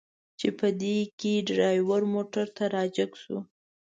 [0.39, 3.37] چې په دې کې ډریور موټر ته را جګ شو.